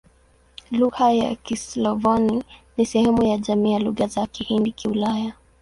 Lugha 0.71 1.15
za 1.17 1.35
Kislavoni 1.35 2.43
ni 2.77 2.85
sehemu 2.85 3.23
ya 3.23 3.37
jamii 3.37 3.71
ya 3.71 3.79
Lugha 3.79 4.07
za 4.07 4.21
Kihindi-Kiulaya. 4.27 5.33